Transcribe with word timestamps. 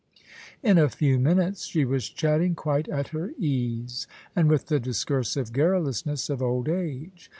In 0.63 0.79
a 0.79 0.89
few 0.89 1.19
minutes 1.19 1.67
she 1.67 1.85
was 1.85 2.09
chatting 2.09 2.55
quite 2.55 2.89
at 2.89 3.09
her 3.09 3.33
ease, 3.37 4.07
and 4.35 4.49
with 4.49 4.65
the 4.65 4.79
discursive 4.79 5.53
garrulousness 5.53 6.27
of 6.27 6.41
old 6.41 6.67
age. 6.67 7.29